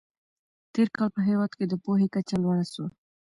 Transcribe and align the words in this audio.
تېر 0.73 0.87
کال 0.95 1.09
په 1.15 1.21
هېواد 1.29 1.51
کې 1.57 1.65
د 1.67 1.73
پوهې 1.83 2.07
کچه 2.15 2.35
لوړه 2.43 2.65
سوه. 2.73 2.89